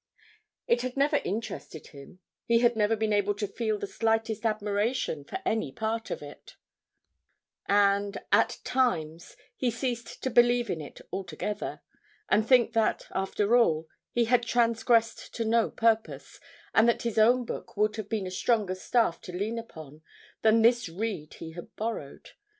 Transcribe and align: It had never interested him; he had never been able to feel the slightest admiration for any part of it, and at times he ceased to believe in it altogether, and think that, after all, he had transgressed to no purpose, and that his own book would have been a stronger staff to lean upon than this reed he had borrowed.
It 0.65 0.81
had 0.81 0.97
never 0.97 1.17
interested 1.17 1.89
him; 1.89 2.21
he 2.47 2.57
had 2.61 2.75
never 2.75 2.95
been 2.95 3.13
able 3.13 3.35
to 3.35 3.45
feel 3.47 3.77
the 3.77 3.85
slightest 3.85 4.47
admiration 4.47 5.23
for 5.23 5.37
any 5.45 5.71
part 5.71 6.09
of 6.09 6.23
it, 6.23 6.55
and 7.67 8.19
at 8.31 8.57
times 8.63 9.37
he 9.55 9.69
ceased 9.69 10.23
to 10.23 10.31
believe 10.31 10.71
in 10.71 10.81
it 10.81 11.01
altogether, 11.13 11.81
and 12.29 12.47
think 12.47 12.73
that, 12.73 13.05
after 13.11 13.55
all, 13.55 13.87
he 14.11 14.25
had 14.25 14.41
transgressed 14.41 15.35
to 15.35 15.45
no 15.45 15.69
purpose, 15.69 16.39
and 16.73 16.89
that 16.89 17.03
his 17.03 17.19
own 17.19 17.45
book 17.45 17.77
would 17.77 17.95
have 17.97 18.09
been 18.09 18.25
a 18.25 18.31
stronger 18.31 18.73
staff 18.73 19.21
to 19.21 19.31
lean 19.31 19.59
upon 19.59 20.01
than 20.41 20.63
this 20.63 20.89
reed 20.89 21.35
he 21.35 21.51
had 21.51 21.75
borrowed. 21.75 22.31